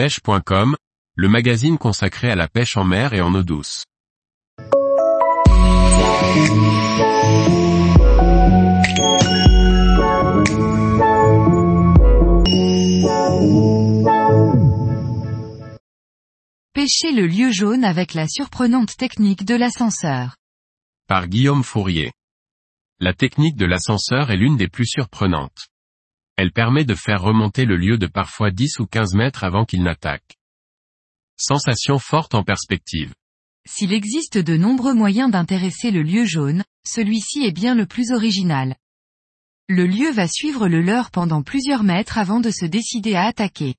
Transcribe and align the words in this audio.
pêche.com, 0.00 0.76
le 1.14 1.28
magazine 1.28 1.76
consacré 1.76 2.30
à 2.30 2.34
la 2.34 2.48
pêche 2.48 2.78
en 2.78 2.84
mer 2.84 3.12
et 3.12 3.20
en 3.20 3.34
eau 3.34 3.42
douce. 3.42 3.84
Pêcher 16.72 17.12
le 17.12 17.26
lieu 17.26 17.52
jaune 17.52 17.84
avec 17.84 18.14
la 18.14 18.26
surprenante 18.26 18.96
technique 18.96 19.44
de 19.44 19.54
l'ascenseur. 19.54 20.36
Par 21.08 21.28
Guillaume 21.28 21.62
Fourier. 21.62 22.10
La 23.00 23.12
technique 23.12 23.56
de 23.56 23.66
l'ascenseur 23.66 24.30
est 24.30 24.38
l'une 24.38 24.56
des 24.56 24.68
plus 24.68 24.86
surprenantes. 24.86 25.69
Elle 26.40 26.52
permet 26.52 26.86
de 26.86 26.94
faire 26.94 27.20
remonter 27.20 27.66
le 27.66 27.76
lieu 27.76 27.98
de 27.98 28.06
parfois 28.06 28.50
10 28.50 28.78
ou 28.78 28.86
15 28.86 29.12
mètres 29.12 29.44
avant 29.44 29.66
qu'il 29.66 29.82
n'attaque. 29.82 30.38
Sensation 31.36 31.98
forte 31.98 32.34
en 32.34 32.44
perspective. 32.44 33.12
S'il 33.68 33.92
existe 33.92 34.38
de 34.38 34.56
nombreux 34.56 34.94
moyens 34.94 35.30
d'intéresser 35.30 35.90
le 35.90 36.02
lieu 36.02 36.24
jaune, 36.24 36.64
celui-ci 36.82 37.44
est 37.44 37.52
bien 37.52 37.74
le 37.74 37.84
plus 37.84 38.10
original. 38.10 38.74
Le 39.68 39.84
lieu 39.84 40.10
va 40.12 40.26
suivre 40.26 40.66
le 40.66 40.80
leurre 40.80 41.10
pendant 41.10 41.42
plusieurs 41.42 41.82
mètres 41.82 42.16
avant 42.16 42.40
de 42.40 42.50
se 42.50 42.64
décider 42.64 43.14
à 43.16 43.26
attaquer. 43.26 43.74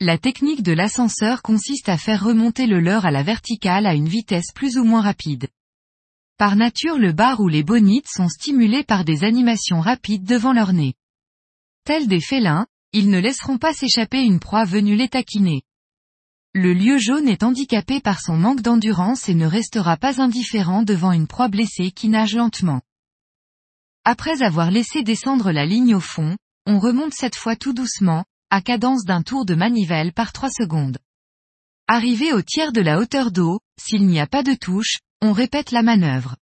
La 0.00 0.16
technique 0.16 0.62
de 0.62 0.72
l'ascenseur 0.72 1.42
consiste 1.42 1.90
à 1.90 1.98
faire 1.98 2.24
remonter 2.24 2.66
le 2.66 2.80
leurre 2.80 3.04
à 3.04 3.10
la 3.10 3.22
verticale 3.22 3.84
à 3.84 3.92
une 3.92 4.08
vitesse 4.08 4.50
plus 4.54 4.78
ou 4.78 4.84
moins 4.84 5.02
rapide. 5.02 5.48
Par 6.38 6.56
nature 6.56 6.96
le 6.96 7.12
bar 7.12 7.40
ou 7.40 7.48
les 7.48 7.62
bonites 7.62 8.08
sont 8.08 8.30
stimulés 8.30 8.82
par 8.82 9.04
des 9.04 9.24
animations 9.24 9.82
rapides 9.82 10.24
devant 10.24 10.54
leur 10.54 10.72
nez. 10.72 10.94
Tels 11.84 12.08
des 12.08 12.20
félins, 12.20 12.66
ils 12.92 13.10
ne 13.10 13.18
laisseront 13.18 13.58
pas 13.58 13.74
s'échapper 13.74 14.22
une 14.22 14.40
proie 14.40 14.64
venue 14.64 14.96
les 14.96 15.08
taquiner. 15.08 15.62
Le 16.54 16.72
lieu 16.72 16.96
jaune 16.96 17.28
est 17.28 17.42
handicapé 17.42 18.00
par 18.00 18.20
son 18.20 18.38
manque 18.38 18.62
d'endurance 18.62 19.28
et 19.28 19.34
ne 19.34 19.46
restera 19.46 19.98
pas 19.98 20.22
indifférent 20.22 20.82
devant 20.82 21.12
une 21.12 21.26
proie 21.26 21.48
blessée 21.48 21.90
qui 21.90 22.08
nage 22.08 22.34
lentement. 22.34 22.80
Après 24.04 24.42
avoir 24.42 24.70
laissé 24.70 25.02
descendre 25.02 25.52
la 25.52 25.66
ligne 25.66 25.94
au 25.94 26.00
fond, 26.00 26.38
on 26.64 26.78
remonte 26.78 27.12
cette 27.12 27.36
fois 27.36 27.54
tout 27.54 27.74
doucement, 27.74 28.24
à 28.48 28.62
cadence 28.62 29.04
d'un 29.04 29.22
tour 29.22 29.44
de 29.44 29.54
manivelle 29.54 30.14
par 30.14 30.32
3 30.32 30.48
secondes. 30.48 30.96
Arrivé 31.86 32.32
au 32.32 32.40
tiers 32.40 32.72
de 32.72 32.80
la 32.80 32.98
hauteur 32.98 33.30
d'eau, 33.30 33.60
s'il 33.78 34.06
n'y 34.06 34.20
a 34.20 34.26
pas 34.26 34.42
de 34.42 34.54
touche, 34.54 35.00
on 35.20 35.32
répète 35.32 35.70
la 35.70 35.82
manœuvre. 35.82 36.36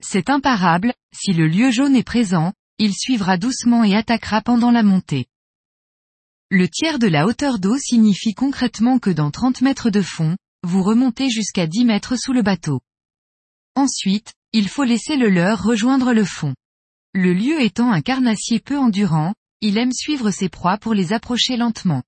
C'est 0.00 0.30
imparable, 0.30 0.94
si 1.12 1.32
le 1.32 1.48
lieu 1.48 1.72
jaune 1.72 1.96
est 1.96 2.04
présent, 2.04 2.52
il 2.78 2.92
suivra 2.92 3.36
doucement 3.36 3.84
et 3.84 3.94
attaquera 3.94 4.40
pendant 4.40 4.70
la 4.70 4.82
montée. 4.82 5.26
Le 6.50 6.68
tiers 6.68 6.98
de 6.98 7.06
la 7.06 7.26
hauteur 7.26 7.58
d'eau 7.58 7.78
signifie 7.78 8.34
concrètement 8.34 8.98
que 8.98 9.10
dans 9.10 9.30
30 9.30 9.60
mètres 9.60 9.90
de 9.90 10.02
fond, 10.02 10.36
vous 10.62 10.82
remontez 10.82 11.30
jusqu'à 11.30 11.66
10 11.66 11.84
mètres 11.84 12.16
sous 12.16 12.32
le 12.32 12.42
bateau. 12.42 12.80
Ensuite, 13.76 14.34
il 14.52 14.68
faut 14.68 14.84
laisser 14.84 15.16
le 15.16 15.28
leurre 15.28 15.62
rejoindre 15.62 16.12
le 16.12 16.24
fond. 16.24 16.54
Le 17.12 17.32
lieu 17.32 17.60
étant 17.60 17.92
un 17.92 18.02
carnassier 18.02 18.60
peu 18.60 18.78
endurant, 18.78 19.34
il 19.60 19.78
aime 19.78 19.92
suivre 19.92 20.30
ses 20.30 20.48
proies 20.48 20.78
pour 20.78 20.94
les 20.94 21.12
approcher 21.12 21.56
lentement. 21.56 22.02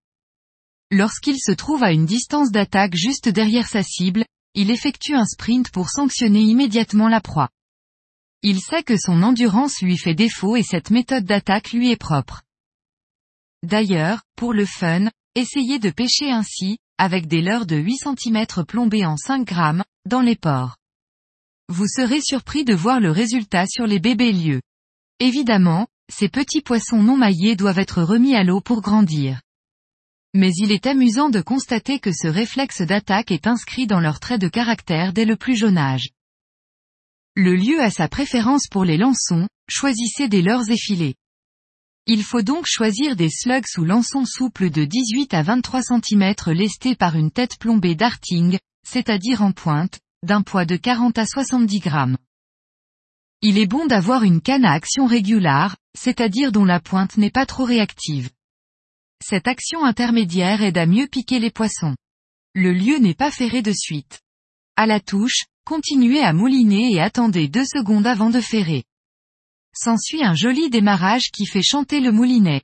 Lorsqu'il 0.91 1.39
se 1.39 1.53
trouve 1.53 1.83
à 1.83 1.93
une 1.93 2.07
distance 2.07 2.51
d'attaque 2.51 2.95
juste 2.95 3.29
derrière 3.29 3.67
sa 3.67 3.83
cible, 3.83 4.25
il 4.55 4.71
effectue 4.71 5.15
un 5.15 5.25
sprint 5.25 5.71
pour 5.71 5.91
sanctionner 5.91 6.41
immédiatement 6.41 7.09
la 7.09 7.21
proie. 7.21 7.51
Il 8.49 8.61
sait 8.61 8.85
que 8.85 8.97
son 8.97 9.25
endurance 9.25 9.83
lui 9.83 9.99
fait 9.99 10.15
défaut 10.15 10.55
et 10.55 10.63
cette 10.63 10.93
méthode 10.93 11.25
d'attaque 11.25 11.73
lui 11.73 11.91
est 11.91 11.97
propre. 11.97 12.43
D'ailleurs, 13.65 14.23
pour 14.37 14.53
le 14.53 14.65
fun, 14.65 15.11
essayez 15.35 15.81
de 15.81 15.91
pêcher 15.91 16.31
ainsi, 16.31 16.79
avec 16.97 17.27
des 17.27 17.43
leurres 17.43 17.67
de 17.67 17.75
8 17.75 17.97
cm 17.97 18.47
plombés 18.65 19.05
en 19.05 19.17
5 19.17 19.45
grammes, 19.45 19.83
dans 20.09 20.21
les 20.21 20.37
ports. 20.37 20.77
Vous 21.69 21.89
serez 21.89 22.21
surpris 22.21 22.65
de 22.65 22.73
voir 22.73 23.01
le 23.01 23.11
résultat 23.11 23.67
sur 23.67 23.85
les 23.85 23.99
bébés 23.99 24.31
lieux. 24.31 24.63
Évidemment, 25.19 25.89
ces 26.09 26.29
petits 26.29 26.63
poissons 26.63 27.03
non 27.03 27.17
maillés 27.17 27.57
doivent 27.57 27.81
être 27.81 28.01
remis 28.01 28.37
à 28.37 28.45
l'eau 28.45 28.61
pour 28.61 28.81
grandir. 28.81 29.41
Mais 30.35 30.53
il 30.55 30.71
est 30.71 30.87
amusant 30.87 31.31
de 31.31 31.41
constater 31.41 31.99
que 31.99 32.13
ce 32.13 32.29
réflexe 32.29 32.83
d'attaque 32.83 33.33
est 33.33 33.49
inscrit 33.49 33.89
dans 33.89 33.99
leur 33.99 34.21
trait 34.21 34.39
de 34.39 34.47
caractère 34.47 35.13
dès 35.13 35.25
le 35.25 35.35
plus 35.35 35.57
jeune 35.57 35.79
âge. 35.79 36.11
Le 37.39 37.55
lieu 37.55 37.83
a 37.83 37.91
sa 37.91 38.09
préférence 38.09 38.67
pour 38.67 38.87
les 38.87 38.97
lançons, 38.97 39.47
choisissez 39.69 40.27
des 40.27 40.41
leurres 40.41 40.71
effilés. 40.71 41.17
Il 42.07 42.23
faut 42.23 42.41
donc 42.41 42.65
choisir 42.67 43.15
des 43.15 43.29
slugs 43.29 43.67
ou 43.77 43.85
lançons 43.85 44.25
souples 44.25 44.71
de 44.71 44.87
18 44.87 45.35
à 45.35 45.43
23 45.43 45.83
cm 45.83 46.35
lestés 46.55 46.97
par 46.97 47.15
une 47.15 47.31
tête 47.31 47.59
plombée 47.59 47.95
darting, 47.95 48.57
c'est-à-dire 48.89 49.43
en 49.43 49.53
pointe, 49.53 50.01
d'un 50.23 50.41
poids 50.41 50.65
de 50.65 50.77
40 50.77 51.19
à 51.19 51.27
70 51.27 51.81
grammes. 51.81 52.17
Il 53.43 53.59
est 53.59 53.67
bon 53.67 53.85
d'avoir 53.85 54.23
une 54.23 54.41
canne 54.41 54.65
à 54.65 54.73
action 54.73 55.05
régulière, 55.05 55.77
c'est-à-dire 55.95 56.53
dont 56.53 56.65
la 56.65 56.81
pointe 56.81 57.19
n'est 57.19 57.31
pas 57.31 57.45
trop 57.45 57.65
réactive. 57.65 58.31
Cette 59.23 59.47
action 59.47 59.85
intermédiaire 59.85 60.63
aide 60.63 60.79
à 60.79 60.87
mieux 60.87 61.07
piquer 61.07 61.39
les 61.39 61.51
poissons. 61.51 61.97
Le 62.55 62.73
lieu 62.73 62.97
n'est 62.97 63.15
pas 63.15 63.31
ferré 63.31 63.61
de 63.61 63.73
suite. 63.73 64.23
À 64.77 64.87
la 64.87 65.01
touche, 65.01 65.45
continuez 65.67 66.21
à 66.21 66.33
mouliner 66.33 66.93
et 66.93 67.01
attendez 67.01 67.49
deux 67.49 67.65
secondes 67.65 68.07
avant 68.07 68.31
de 68.31 68.41
ferrer. 68.41 68.85
S'ensuit 69.75 70.25
un 70.25 70.35
joli 70.35 70.71
démarrage 70.71 71.33
qui 71.33 71.45
fait 71.45 71.63
chanter 71.63 72.01
le 72.01 72.13
moulinet. 72.13 72.63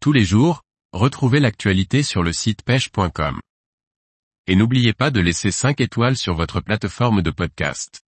Tous 0.00 0.12
les 0.12 0.24
jours, 0.24 0.62
retrouvez 0.92 1.38
l'actualité 1.38 2.02
sur 2.02 2.24
le 2.24 2.32
site 2.32 2.62
pêche.com. 2.62 3.40
Et 4.48 4.56
n'oubliez 4.56 4.92
pas 4.92 5.12
de 5.12 5.20
laisser 5.20 5.52
5 5.52 5.80
étoiles 5.80 6.16
sur 6.16 6.34
votre 6.34 6.60
plateforme 6.60 7.22
de 7.22 7.30
podcast. 7.30 8.03